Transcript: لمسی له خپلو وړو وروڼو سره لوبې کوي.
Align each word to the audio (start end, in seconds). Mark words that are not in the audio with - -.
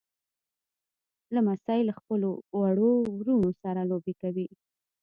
لمسی 1.35 1.81
له 1.87 1.93
خپلو 1.99 2.29
وړو 2.59 2.91
وروڼو 3.17 3.57
سره 3.61 3.81
لوبې 3.89 4.13
کوي. 4.21 4.47